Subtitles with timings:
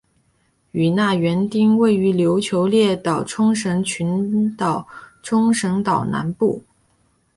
[0.71, 4.87] 与那原町位于琉球列岛冲绳群岛
[5.21, 6.63] 冲绳岛南部。